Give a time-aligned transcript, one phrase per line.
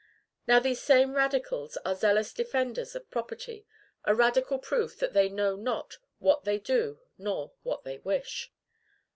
[0.47, 3.67] Now, these same radicals are zealous defenders of property,
[4.03, 8.51] a radical proof that they know not what they do, nor what they wish.